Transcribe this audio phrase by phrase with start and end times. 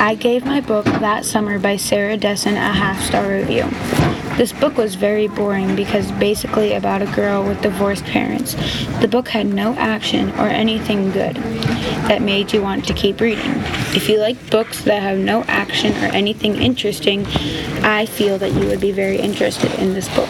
[0.00, 3.68] I gave my book That Summer by Sarah Dessen a half star review.
[4.36, 8.54] This book was very boring because basically about a girl with divorced parents.
[9.00, 11.36] The book had no action or anything good
[12.08, 13.52] that made you want to keep reading.
[13.94, 17.26] If you like books that have no action or anything interesting,
[17.84, 20.28] I feel that you would be very interested in this book.